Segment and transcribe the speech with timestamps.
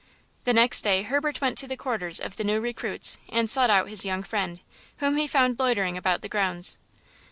[0.45, 3.87] The next day Herbert went to the quarters of the new recruits and sought out
[3.89, 4.59] his young friend,
[4.97, 6.79] whom he found loitering about the grounds.